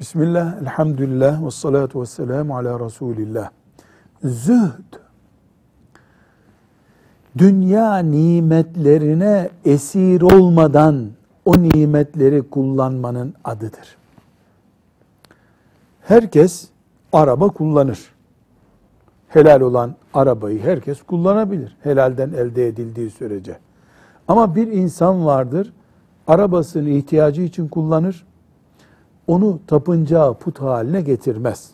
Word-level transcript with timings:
Bismillah, 0.00 0.62
elhamdülillah, 0.62 1.46
ve 1.46 1.50
salatu 1.50 2.00
ve 2.00 2.06
selamu 2.06 2.56
ala 2.56 2.80
Resulillah. 2.80 3.50
Zühd, 4.24 4.94
dünya 7.38 7.98
nimetlerine 7.98 9.50
esir 9.64 10.22
olmadan 10.22 11.10
o 11.44 11.52
nimetleri 11.52 12.42
kullanmanın 12.42 13.34
adıdır. 13.44 13.96
Herkes 16.02 16.68
araba 17.12 17.48
kullanır. 17.48 18.14
Helal 19.28 19.60
olan 19.60 19.94
arabayı 20.14 20.62
herkes 20.62 21.02
kullanabilir. 21.02 21.76
Helalden 21.82 22.32
elde 22.32 22.66
edildiği 22.66 23.10
sürece. 23.10 23.58
Ama 24.28 24.54
bir 24.54 24.66
insan 24.66 25.26
vardır, 25.26 25.72
arabasını 26.26 26.88
ihtiyacı 26.88 27.42
için 27.42 27.68
kullanır, 27.68 28.26
onu 29.26 29.58
tapıncağı 29.66 30.34
put 30.34 30.60
haline 30.60 31.00
getirmez. 31.00 31.70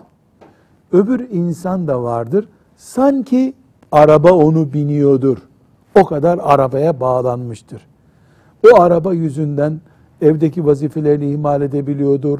Öbür 0.93 1.31
insan 1.31 1.89
da 1.89 2.03
vardır, 2.03 2.49
sanki 2.77 3.55
araba 3.93 4.33
onu 4.33 4.73
biniyordur. 4.73 5.39
O 6.01 6.05
kadar 6.05 6.39
arabaya 6.43 7.01
bağlanmıştır. 7.01 7.87
O 8.73 8.81
araba 8.81 9.15
yüzünden 9.15 9.81
evdeki 10.21 10.67
vazifelerini 10.67 11.31
ihmal 11.31 11.63
edebiliyordur, 11.63 12.39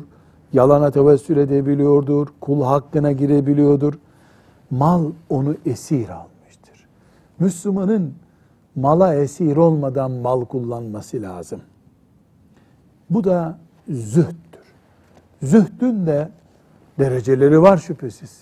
yalana 0.53 0.91
tevessül 0.91 1.37
edebiliyordur, 1.37 2.29
kul 2.41 2.63
hakkına 2.63 3.13
girebiliyordur. 3.13 3.95
Mal 4.71 5.05
onu 5.31 5.55
esir 5.67 6.09
almıştır. 6.09 6.87
Müslümanın 7.39 8.15
mala 8.77 9.15
esir 9.15 9.57
olmadan 9.57 10.11
mal 10.11 10.45
kullanması 10.45 11.23
lazım. 11.23 11.61
Bu 13.11 13.25
da 13.25 13.59
zühttür. 13.89 14.52
Zühdün 15.43 16.07
de 16.07 16.29
dereceleri 16.99 17.63
var 17.63 17.77
şüphesiz. 17.77 18.41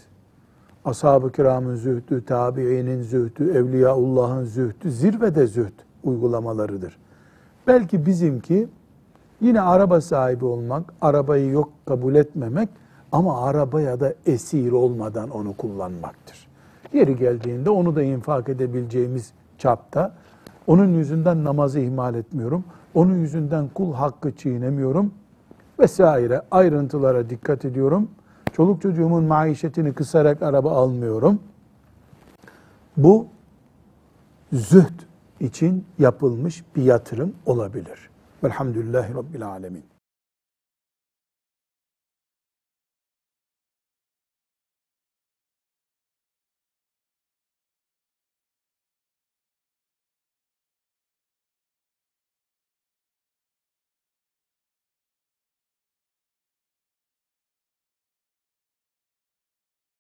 Ashab-ı 0.85 1.33
kiramın 1.33 1.77
zühdü, 1.77 2.25
tabiinin 2.25 3.03
zühdü, 3.03 3.53
evliyaullahın 3.53 4.45
zühdü, 4.45 4.91
zirvede 4.91 5.47
zühd 5.47 5.73
uygulamalarıdır. 6.05 6.99
Belki 7.67 8.07
bizimki 8.07 8.69
yine 9.41 9.61
araba 9.61 10.01
sahibi 10.01 10.45
olmak, 10.45 10.95
arabayı 11.01 11.51
yok 11.51 11.71
kabul 11.87 12.15
etmemek 12.15 12.69
ama 13.13 13.47
arabaya 13.47 14.01
da 14.01 14.15
esir 14.27 14.73
olmadan 14.73 15.31
onu 15.31 15.57
kullanmaktır. 15.57 16.49
Yeri 16.93 17.17
geldiğinde 17.17 17.71
onu 17.71 17.97
da 17.97 18.03
infak 18.03 18.49
edebileceğimiz 18.49 19.33
çapta, 19.59 20.15
onun 20.67 20.89
yüzünden 20.89 21.45
namazı 21.45 21.81
ihmal 21.81 22.15
etmiyorum, 22.15 22.65
onun 22.95 23.17
yüzünden 23.19 23.69
kul 23.75 23.95
hakkı 23.95 24.37
çiğnemiyorum 24.37 25.13
vesaire 25.81 26.43
ayrıntılara 26.51 27.31
dikkat 27.31 27.65
ediyorum. 27.65 28.11
Çoluk 28.53 28.83
çocuğumun 28.83 29.25
maişetini 29.25 29.93
kısarak 29.93 30.43
araba 30.43 30.73
almıyorum. 30.73 31.41
Bu 32.97 33.27
zühd 34.53 35.01
için 35.41 35.85
yapılmış 35.99 36.65
bir 36.77 36.83
yatırım 36.83 37.33
olabilir. 37.47 38.11
Velhamdülillahi 38.45 39.15
Rabbil 39.15 39.47
Alemin. 39.47 39.85